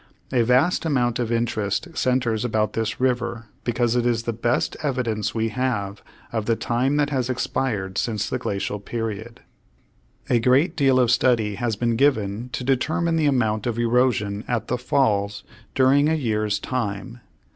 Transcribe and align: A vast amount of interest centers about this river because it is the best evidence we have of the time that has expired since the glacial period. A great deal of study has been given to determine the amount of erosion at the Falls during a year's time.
A 0.31 0.41
vast 0.41 0.83
amount 0.83 1.19
of 1.19 1.31
interest 1.31 1.89
centers 1.95 2.43
about 2.43 2.73
this 2.73 2.99
river 2.99 3.45
because 3.63 3.95
it 3.95 4.03
is 4.03 4.23
the 4.23 4.33
best 4.33 4.75
evidence 4.81 5.35
we 5.35 5.49
have 5.49 6.01
of 6.31 6.47
the 6.47 6.55
time 6.55 6.95
that 6.95 7.11
has 7.11 7.29
expired 7.29 7.99
since 7.99 8.27
the 8.27 8.39
glacial 8.39 8.79
period. 8.79 9.41
A 10.27 10.39
great 10.39 10.75
deal 10.75 10.99
of 10.99 11.11
study 11.11 11.53
has 11.53 11.75
been 11.75 11.95
given 11.97 12.49
to 12.53 12.63
determine 12.63 13.15
the 13.15 13.27
amount 13.27 13.67
of 13.67 13.77
erosion 13.77 14.43
at 14.47 14.69
the 14.69 14.77
Falls 14.79 15.43
during 15.75 16.09
a 16.09 16.15
year's 16.15 16.57
time. 16.57 17.19